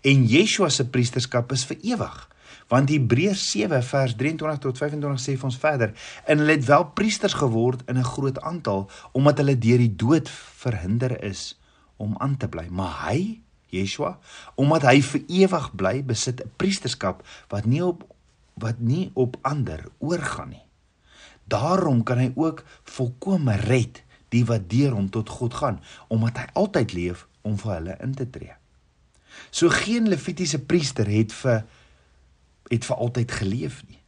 En 0.00 0.24
Yeshua 0.26 0.68
se 0.68 0.86
priesterskap 0.86 1.52
is 1.52 1.64
vir 1.64 1.76
ewig. 1.82 2.28
Want 2.68 2.88
Hebreërs 2.88 3.50
7 3.50 3.82
vers 3.82 4.14
23 4.14 4.58
tot 4.58 4.78
25 4.78 5.20
sê 5.20 5.36
vir 5.36 5.44
ons 5.44 5.58
verder: 5.58 5.92
"En 6.24 6.38
hulle 6.38 6.52
het 6.52 6.64
wel 6.64 6.84
priesters 6.84 7.34
geword 7.34 7.82
in 7.88 7.98
'n 7.98 8.04
groot 8.04 8.40
aantal 8.40 8.90
omdat 9.12 9.36
hulle 9.36 9.58
deur 9.58 9.78
die 9.78 9.96
dood 9.96 10.28
verhinder 10.30 11.22
is 11.24 11.58
om 11.96 12.14
aan 12.18 12.36
te 12.36 12.48
bly. 12.48 12.66
Maar 12.70 13.08
hy, 13.08 13.40
Yeshua, 13.66 14.18
omdat 14.54 14.82
hy 14.82 15.00
vir 15.02 15.22
ewig 15.28 15.74
bly, 15.74 16.04
besit 16.04 16.40
'n 16.40 16.50
priesterskap 16.56 17.26
wat 17.48 17.64
nie 17.64 17.84
op 17.84 18.04
wat 18.54 18.78
nie 18.78 19.10
op 19.14 19.36
ander 19.42 19.88
oorgaan 19.98 20.48
nie. 20.48 20.62
Daarom 21.52 22.02
kan 22.08 22.18
hy 22.22 22.30
ook 22.34 22.64
volkome 22.96 23.56
red 23.66 24.02
die 24.32 24.44
wat 24.48 24.70
deur 24.72 24.96
hom 24.96 25.10
tot 25.12 25.28
God 25.28 25.54
gaan, 25.60 25.80
omdat 26.08 26.38
hy 26.40 26.46
altyd 26.64 26.96
leef 26.96 27.26
om 27.44 27.58
vir 27.60 27.74
hulle 27.76 27.96
in 28.00 28.14
te 28.16 28.26
tree. 28.30 28.54
So 29.50 29.68
geen 29.68 30.08
Levitiese 30.08 30.62
priester 30.64 31.08
het 31.08 31.32
vir 31.42 31.64
het 32.72 32.86
vir 32.88 32.96
altyd 33.04 33.32
geleef 33.36 33.82
nie. 33.88 33.98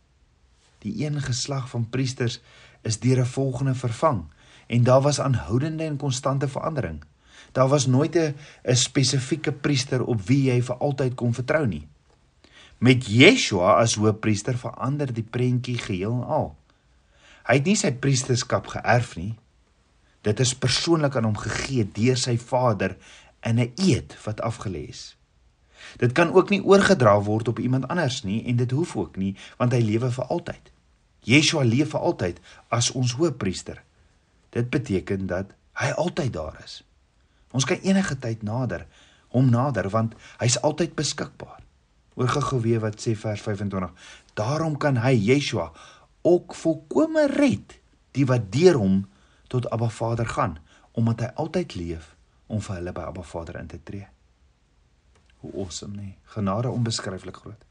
Die 0.84 1.04
een 1.04 1.20
geslag 1.20 1.68
van 1.68 1.88
priesters 1.92 2.40
is 2.82 3.00
deur 3.00 3.20
'n 3.20 3.34
volgende 3.36 3.74
vervang 3.74 4.24
en 4.66 4.84
daar 4.84 5.00
was 5.00 5.20
aanhoudende 5.20 5.84
en 5.84 5.96
konstante 5.96 6.48
verandering. 6.48 7.04
Daar 7.52 7.68
was 7.68 7.86
nooit 7.86 8.16
'n 8.16 8.34
'n 8.64 8.76
spesifieke 8.76 9.52
priester 9.52 10.04
op 10.04 10.20
wie 10.26 10.50
jy 10.50 10.62
vir 10.62 10.76
altyd 10.76 11.14
kon 11.14 11.34
vertrou 11.34 11.66
nie. 11.66 11.86
Met 12.78 13.06
Yeshua 13.06 13.74
as 13.80 13.94
hoofpriester 13.94 14.58
verander 14.58 15.12
die 15.12 15.26
prentjie 15.30 15.78
geheel 15.78 16.12
en 16.12 16.26
al. 16.26 16.56
Hy 17.44 17.54
het 17.60 17.66
nie 17.68 17.76
sy 17.76 17.92
priesterskap 17.92 18.66
geërf 18.72 19.16
nie, 19.16 19.34
Dit 20.24 20.40
is 20.40 20.54
persoonlik 20.56 21.16
aan 21.16 21.26
hom 21.28 21.36
gegee 21.36 21.84
deur 21.96 22.16
sy 22.16 22.38
Vader 22.40 22.96
in 23.44 23.60
'n 23.60 23.72
eed 23.76 24.16
wat 24.24 24.40
afgelê 24.40 24.88
is. 24.88 25.16
Dit 25.96 26.12
kan 26.12 26.32
ook 26.32 26.48
nie 26.50 26.64
oorgedra 26.64 27.20
word 27.22 27.48
op 27.48 27.58
iemand 27.58 27.88
anders 27.88 28.22
nie 28.22 28.44
en 28.44 28.56
dit 28.56 28.70
hoef 28.70 28.96
ook 28.96 29.16
nie 29.16 29.36
want 29.56 29.72
hy 29.72 29.80
lewe 29.80 30.10
vir 30.10 30.24
altyd. 30.24 30.72
Yeshua 31.20 31.62
leef 31.64 31.90
vir 31.90 32.00
altyd 32.00 32.40
as 32.68 32.90
ons 32.90 33.12
hoëpriester. 33.12 33.82
Dit 34.50 34.70
beteken 34.70 35.26
dat 35.26 35.46
hy 35.72 35.90
altyd 35.90 36.32
daar 36.32 36.60
is. 36.64 36.84
Ons 37.50 37.64
kan 37.64 37.78
enige 37.82 38.18
tyd 38.18 38.42
nader 38.42 38.86
hom 39.28 39.50
nader 39.50 39.88
want 39.90 40.14
hy's 40.38 40.58
altyd 40.58 40.94
beskikbaar. 40.94 41.60
Oor 42.14 42.28
gou 42.28 42.60
weer 42.60 42.80
wat 42.80 43.00
sê 43.00 43.16
vers 43.16 43.40
25. 43.40 43.90
Daarom 44.34 44.76
kan 44.76 44.96
hy 44.96 45.12
Yeshua 45.12 45.72
ook 46.24 46.54
volkome 46.56 47.26
red 47.28 47.76
die 48.16 48.24
wat 48.26 48.48
deur 48.52 48.78
hom 48.80 49.02
tot 49.52 49.68
Abba 49.70 49.90
Vader 49.92 50.28
gaan 50.28 50.58
omdat 50.96 51.20
hy 51.20 51.30
altyd 51.42 51.74
leef 51.76 52.10
om 52.46 52.62
vir 52.64 52.78
hulle 52.78 52.92
by 52.96 53.06
Abba 53.10 53.24
Vader 53.26 53.58
in 53.60 53.68
te 53.68 53.80
tree. 53.82 54.06
Hoe 55.42 55.52
awesome 55.64 55.96
nê. 55.98 56.14
Genade 56.36 56.70
onbeskryflik 56.70 57.40
groot. 57.42 57.64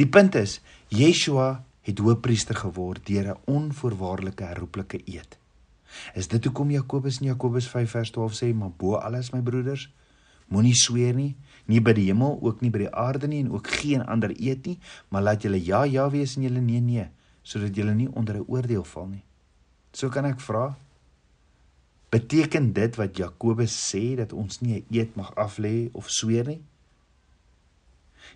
Die 0.00 0.08
punt 0.08 0.34
is 0.40 0.58
Yeshua 0.88 1.62
het 1.86 2.00
hoëpriester 2.02 2.56
geword 2.56 3.04
deur 3.06 3.34
'n 3.34 3.40
onvoorwaardelike 3.44 4.44
herroepelike 4.44 5.02
eed. 5.04 5.38
Is 6.14 6.28
dit 6.28 6.44
hoekom 6.44 6.70
Jakobus 6.70 7.20
in 7.20 7.26
Jakobus 7.26 7.68
5 7.68 7.90
vers 7.90 8.10
12 8.10 8.32
sê 8.32 8.54
maar 8.54 8.70
bo 8.76 8.94
alles 8.96 9.30
my 9.32 9.40
broeders 9.40 9.88
moenie 10.48 10.74
sweer 10.74 11.14
nie 11.14 11.36
nie 11.68 11.80
by 11.80 11.92
die 11.92 12.08
hemel 12.08 12.38
ook 12.42 12.60
nie 12.60 12.70
by 12.70 12.78
die 12.78 12.94
aarde 12.94 13.28
nie 13.28 13.40
en 13.44 13.52
ook 13.52 13.68
geen 13.80 14.04
ander 14.06 14.32
eed 14.32 14.66
nie 14.66 14.78
maar 15.08 15.22
laat 15.22 15.42
julle 15.42 15.60
ja 15.64 15.84
ja 15.84 16.10
wees 16.10 16.36
en 16.36 16.42
julle 16.42 16.60
nee 16.60 16.80
nee 16.80 17.08
sodat 17.48 17.76
julle 17.76 17.94
nie 17.94 18.10
onder 18.12 18.36
'n 18.36 18.44
oordeel 18.48 18.84
val 18.84 19.08
nie. 19.08 19.24
So 19.92 20.08
kan 20.08 20.24
ek 20.24 20.40
vra 20.40 20.76
Beteken 22.08 22.72
dit 22.72 22.96
wat 22.96 23.16
Jakobus 23.20 23.74
sê 23.90 24.16
dat 24.16 24.32
ons 24.32 24.60
nie 24.60 24.80
'n 24.80 24.86
eed 24.90 25.16
mag 25.16 25.34
aflê 25.34 25.90
of 25.92 26.08
sweer 26.10 26.46
nie? 26.46 26.62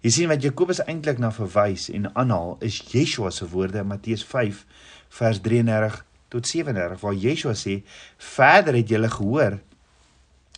Jy 0.03 0.11
sien 0.11 0.29
wat 0.29 0.43
Jakobus 0.43 0.85
eintlik 0.85 1.19
na 1.19 1.31
verwys 1.33 1.89
en 1.89 2.15
aanhaal 2.15 2.57
is 2.61 2.83
Yeshua 2.93 3.31
se 3.31 3.49
woorde 3.49 3.79
in 3.79 3.87
Matteus 3.87 4.25
5 4.25 4.67
vers 5.09 5.41
33 5.41 6.05
tot 6.29 6.47
37 6.47 7.01
waar 7.01 7.15
Yeshua 7.15 7.53
sê: 7.53 7.83
"Verder 8.19 8.75
het 8.75 8.89
julle 8.89 9.11
gehoor 9.11 9.61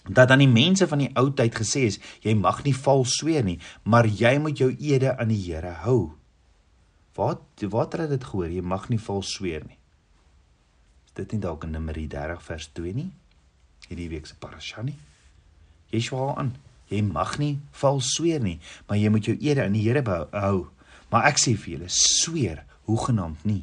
dat 0.08 0.30
aan 0.30 0.38
die 0.38 0.48
mense 0.48 0.88
van 0.88 0.98
die 0.98 1.10
ou 1.14 1.32
tyd 1.32 1.54
gesê 1.54 1.86
is 1.86 2.00
jy 2.20 2.34
mag 2.34 2.64
nie 2.64 2.76
vals 2.76 3.16
sweer 3.16 3.44
nie, 3.44 3.58
maar 3.82 4.06
jy 4.06 4.38
moet 4.38 4.58
jou 4.58 4.76
ede 4.78 5.16
aan 5.18 5.28
die 5.28 5.52
Here 5.52 5.70
hou. 5.70 6.12
Wat 7.14 7.64
wat 7.70 7.92
het 7.92 8.10
dit 8.10 8.24
gehoor? 8.24 8.50
Jy 8.50 8.62
mag 8.62 8.88
nie 8.90 8.98
vals 8.98 9.32
sweer 9.36 9.62
nie. 9.66 9.78
Is 11.06 11.14
dit 11.20 11.32
nie 11.32 11.40
dalk 11.40 11.64
in 11.64 11.74
Numeri 11.76 12.08
30 12.10 12.42
vers 12.42 12.68
2 12.74 12.94
nie? 12.94 13.10
Hierdie 13.88 14.08
week 14.10 14.26
se 14.26 14.34
parasha 14.40 14.82
nie. 14.82 14.96
Yeshua 15.92 16.34
aan. 16.34 16.54
Jy 16.90 17.02
mag 17.06 17.38
nie 17.38 17.58
vals 17.80 18.10
sweer 18.16 18.42
nie, 18.42 18.58
maar 18.88 18.98
jy 18.98 19.12
moet 19.12 19.28
jou 19.30 19.36
ede 19.38 19.64
aan 19.64 19.76
die 19.76 19.84
Here 19.86 20.02
hou. 20.32 20.66
Maar 21.10 21.30
ek 21.30 21.38
sê 21.38 21.54
vir 21.56 21.76
julle, 21.76 21.90
sweer 21.92 22.64
hoegenaamd 22.88 23.44
nie. 23.48 23.62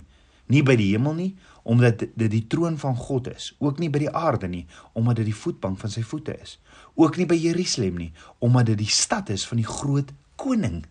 Nie 0.51 0.63
by 0.65 0.75
die 0.79 0.91
hemel 0.93 1.17
nie, 1.17 1.31
omdat 1.63 2.05
dit 2.17 2.31
die 2.31 2.45
troon 2.49 2.77
van 2.81 2.95
God 2.97 3.29
is, 3.31 3.51
ook 3.59 3.79
nie 3.79 3.89
by 3.91 4.01
die 4.01 4.13
aarde 4.15 4.49
nie, 4.49 4.63
omdat 4.97 5.21
dit 5.21 5.29
die 5.29 5.37
voetbank 5.37 5.77
van 5.79 5.93
sy 5.93 6.01
voete 6.07 6.33
is, 6.41 6.57
ook 6.97 7.19
nie 7.19 7.27
by 7.29 7.37
Jerusalem 7.37 7.99
nie, 8.01 8.09
omdat 8.39 8.71
dit 8.73 8.81
die 8.81 8.89
stad 8.91 9.29
is 9.29 9.45
van 9.47 9.61
die 9.61 9.67
groot 9.67 10.09
koning. 10.41 10.81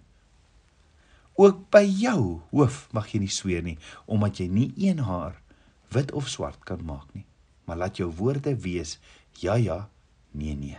Ook 1.40 1.62
by 1.72 1.84
jou 1.86 2.40
hoof 2.52 2.82
mag 2.92 3.08
jy 3.12 3.22
nie 3.22 3.32
sweer 3.32 3.64
nie, 3.64 3.78
omdat 4.04 4.42
jy 4.42 4.48
nie 4.52 4.68
een 4.76 5.00
haar 5.06 5.38
wit 5.94 6.12
of 6.12 6.28
swart 6.28 6.60
kan 6.68 6.82
maak 6.84 7.08
nie, 7.16 7.24
maar 7.64 7.80
laat 7.80 7.96
jou 7.96 8.10
woorde 8.18 8.52
wees 8.60 8.98
ja 9.40 9.56
ja, 9.56 9.88
nee 10.36 10.54
nee. 10.54 10.78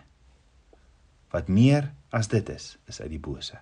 Wat 1.33 1.49
meer 1.49 1.89
as 2.13 2.29
dit 2.29 2.49
is, 2.53 2.75
is 2.91 3.01
uit 3.01 3.09
die 3.15 3.23
bose. 3.23 3.57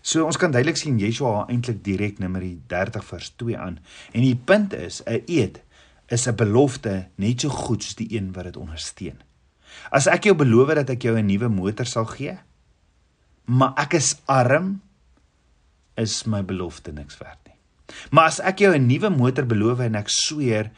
So 0.00 0.24
ons 0.24 0.38
kan 0.40 0.54
duidelik 0.54 0.78
sien 0.78 0.98
Yeshua 1.00 1.44
eintlik 1.52 1.82
direk 1.84 2.20
Numeri 2.22 2.54
30 2.70 3.04
vers 3.04 3.30
2 3.40 3.58
aan. 3.58 3.78
En 4.12 4.24
die 4.24 4.36
punt 4.36 4.72
is 4.72 5.02
'n 5.04 5.24
eed 5.26 5.62
is 6.08 6.26
'n 6.28 6.36
belofte 6.36 7.08
net 7.16 7.40
so 7.40 7.48
goed 7.48 7.82
soos 7.82 7.96
die 7.96 8.16
een 8.16 8.32
wat 8.32 8.44
dit 8.44 8.56
ondersteun. 8.56 9.20
As 9.90 10.06
ek 10.06 10.24
jou 10.24 10.34
beloof 10.34 10.74
dat 10.74 10.90
ek 10.90 11.02
jou 11.02 11.18
'n 11.18 11.26
nuwe 11.26 11.48
motor 11.48 11.86
sal 11.86 12.04
gee, 12.04 12.38
maar 13.44 13.72
ek 13.76 13.94
is 13.94 14.16
arm, 14.24 14.80
is 16.00 16.24
my 16.24 16.42
belofte 16.44 16.92
niks 16.92 17.18
werd 17.18 17.38
nie. 17.46 17.56
Maar 18.10 18.32
as 18.32 18.40
ek 18.40 18.58
jou 18.58 18.74
'n 18.74 18.86
nuwe 18.86 19.10
motor 19.10 19.46
beloof 19.46 19.78
en 19.78 19.94
ek 19.94 20.08
sweer 20.08 20.70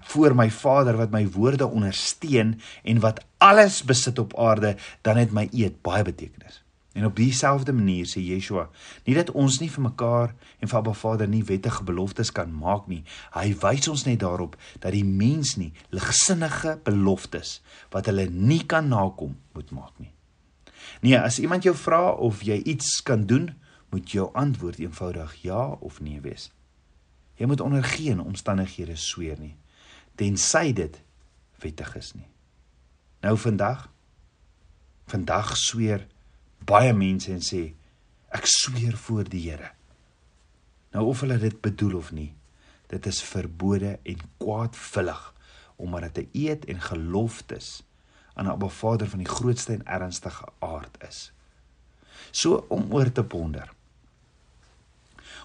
voor 0.00 0.34
my 0.34 0.50
Vader 0.50 0.96
wat 0.96 1.10
my 1.10 1.28
woorde 1.30 1.66
ondersteun 1.66 2.60
en 2.82 3.00
wat 3.00 3.24
alles 3.38 3.84
besit 3.84 4.18
op 4.18 4.38
aarde, 4.38 4.76
dan 5.02 5.16
het 5.16 5.32
my 5.32 5.48
eed 5.52 5.82
baie 5.82 6.02
betekenis. 6.02 6.64
En 6.94 7.04
op 7.04 7.16
dieselfde 7.16 7.72
manier 7.72 8.06
sê 8.06 8.22
Yeshua, 8.22 8.68
nie 9.04 9.16
dat 9.16 9.32
ons 9.34 9.58
nie 9.58 9.70
vir 9.70 9.82
mekaar 9.82 10.34
en 10.62 10.70
vir 10.70 10.78
Abba 10.78 10.92
Vader 10.94 11.28
nie 11.28 11.42
wettige 11.44 11.82
beloftes 11.82 12.30
kan 12.32 12.52
maak 12.54 12.86
nie. 12.86 13.02
Hy 13.34 13.48
wys 13.64 13.88
ons 13.90 14.04
net 14.06 14.20
daarop 14.22 14.54
dat 14.78 14.94
die 14.94 15.04
mens 15.04 15.56
nie 15.58 15.72
ligsinnige 15.90 16.76
beloftes 16.86 17.56
wat 17.90 18.06
hulle 18.06 18.28
nie 18.30 18.62
kan 18.70 18.88
nakom 18.88 19.34
moet 19.58 19.74
maak 19.74 19.98
nie. 19.98 20.12
Nee, 21.02 21.18
as 21.18 21.40
iemand 21.42 21.66
jou 21.66 21.74
vra 21.74 22.12
of 22.12 22.44
jy 22.46 22.60
iets 22.62 23.00
kan 23.02 23.26
doen, 23.26 23.50
moet 23.94 24.10
jou 24.10 24.28
antwoord 24.34 24.82
eenvoudig 24.82 25.34
ja 25.46 25.66
of 25.86 26.00
nee 26.02 26.20
wees. 26.20 26.50
Jy 27.38 27.46
moet 27.46 27.60
onder 27.62 27.84
geen 27.84 28.20
omstandighede 28.20 28.96
sweer 28.98 29.38
nie 29.38 29.54
tensy 30.14 30.72
dit 30.72 31.00
wettig 31.62 31.94
is 31.98 32.12
nie. 32.14 32.28
Nou 33.24 33.36
vandag 33.40 33.88
vandag 35.10 35.52
sweer 35.60 36.06
baie 36.64 36.94
mense 36.96 37.32
en 37.32 37.42
sê 37.44 37.64
ek 38.34 38.48
sweer 38.48 38.96
voor 38.96 39.28
die 39.28 39.42
Here. 39.50 39.74
Nou 40.94 41.10
of 41.10 41.20
hulle 41.24 41.36
dit 41.42 41.56
bedoel 41.60 41.98
of 41.98 42.12
nie, 42.14 42.32
dit 42.88 43.06
is 43.10 43.22
verbode 43.26 43.98
en 44.02 44.26
kwaadvullig 44.40 45.30
omdat 45.76 46.14
dit 46.14 46.26
'n 46.26 46.30
eed 46.46 46.64
en 46.64 46.80
geloftes 46.80 47.82
aan 48.34 48.46
'n 48.46 48.54
Abba 48.54 48.68
Vader 48.68 49.08
van 49.08 49.18
die 49.18 49.34
grootste 49.36 49.72
en 49.72 49.86
ernstigste 49.86 50.46
aard 50.58 50.96
is. 51.08 51.32
So 52.30 52.64
om 52.68 52.92
oor 52.92 53.12
te 53.12 53.24
ponder. 53.24 53.73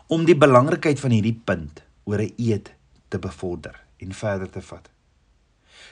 Om 0.10 0.24
die 0.26 0.38
belangrikheid 0.38 0.98
van 0.98 1.14
hierdie 1.14 1.38
punt 1.46 1.84
oor 2.10 2.22
'n 2.22 2.34
eed 2.42 2.74
te 3.14 3.20
bevorder 3.20 3.76
en 4.02 4.14
verder 4.14 4.50
te 4.50 4.62
vat. 4.62 4.90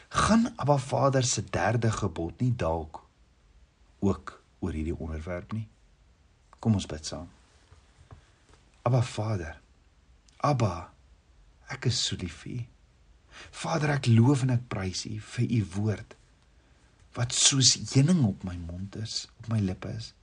Gaan 0.09 0.53
Abba 0.55 0.77
Vader 0.77 1.23
se 1.23 1.43
derde 1.43 1.91
gebod 1.91 2.39
nie 2.39 2.55
dalk 2.55 3.03
ook 3.99 4.41
oor 4.59 4.71
hierdie 4.71 4.97
onderwerp 4.97 5.53
nie. 5.53 5.67
Kom 6.59 6.73
ons 6.73 6.85
bid 6.85 7.05
saam. 7.05 7.29
Abba 8.81 9.01
Vader. 9.01 9.59
Abba, 10.37 10.89
ek 11.69 11.85
is 11.85 12.05
so 12.05 12.15
lief 12.15 12.41
vir 12.41 12.51
U. 12.51 12.65
Vader, 13.51 13.89
ek 13.89 14.07
loof 14.07 14.41
en 14.41 14.49
ek 14.49 14.67
prys 14.67 15.05
U 15.05 15.19
vir 15.19 15.51
U 15.51 15.65
woord 15.75 16.15
wat 17.17 17.33
soos 17.33 17.73
heuning 17.93 18.25
op 18.25 18.43
my 18.43 18.57
mond 18.57 18.95
is, 18.95 19.27
op 19.39 19.47
my 19.49 19.59
lippe 19.59 19.89
is. 19.89 20.13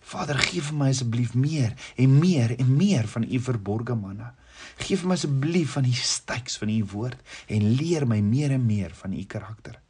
Vader, 0.00 0.38
gee 0.38 0.62
vir 0.64 0.76
my 0.76 0.88
asseblief 0.90 1.34
meer 1.34 1.76
en 1.96 2.18
meer 2.18 2.56
en 2.58 2.76
meer 2.76 3.06
van 3.08 3.26
U 3.28 3.40
verborgde 3.40 3.94
manna. 3.94 4.34
Geef 4.80 5.04
my 5.04 5.14
asseblief 5.18 5.76
van 5.76 5.86
die 5.86 5.94
styks 5.96 6.58
van 6.58 6.72
U 6.72 6.80
woord 6.94 7.20
en 7.48 7.70
leer 7.76 8.06
my 8.08 8.20
meer 8.24 8.56
en 8.56 8.66
meer 8.66 8.94
van 8.96 9.12
U 9.12 9.24
karakter. 9.24 9.80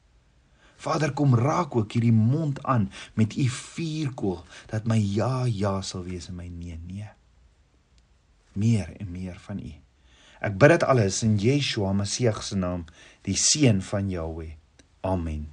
Vader 0.80 1.12
kom 1.12 1.34
raak 1.36 1.76
ook 1.76 1.92
hierdie 1.92 2.14
mond 2.14 2.62
aan 2.64 2.88
met 3.14 3.36
u 3.36 3.48
vuurkoel 3.52 4.38
dat 4.72 4.86
my 4.88 4.96
ja 4.96 5.44
ja 5.44 5.80
sal 5.84 6.06
wees 6.08 6.30
en 6.30 6.38
my 6.38 6.48
nee 6.48 6.78
nee. 6.86 7.10
Meer 8.52 8.88
en 8.96 9.10
meer 9.12 9.36
van 9.44 9.60
u. 9.60 9.74
Ek 10.40 10.56
bid 10.56 10.72
dit 10.72 10.86
alles 10.88 11.20
in 11.22 11.36
Yeshua 11.36 11.92
Messie 11.92 12.32
se 12.42 12.56
naam, 12.56 12.86
die 13.28 13.36
seun 13.36 13.82
van 13.84 14.08
Jahweh. 14.10 14.56
Amen. 15.04 15.52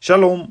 Shalom. 0.00 0.50